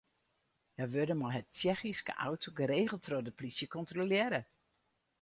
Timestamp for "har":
1.35-1.45